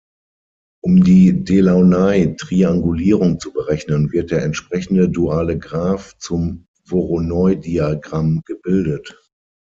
[0.83, 9.21] Um die Delaunay-Triangulierung zu berechnen, wird der entsprechende duale Graph zum Voronoi-Diagramm gebildet.